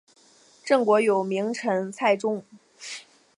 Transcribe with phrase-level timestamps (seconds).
[0.63, 2.43] 郑国有名臣祭仲。